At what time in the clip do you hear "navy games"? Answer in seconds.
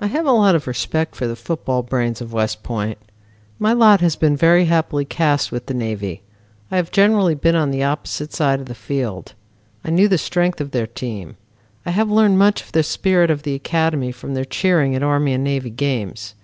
15.44-16.34